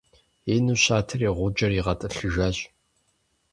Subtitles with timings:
[0.55, 2.57] Ину щатэри, гъуджэр игъэтӀылъыжащ.